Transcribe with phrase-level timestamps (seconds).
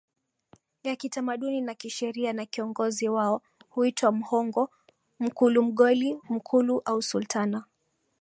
[0.83, 4.69] ya kitamaduni na kisheria na kiongozi wao huitwa Mghongo
[5.19, 7.63] MkuluMgoli Mkulu au Sultana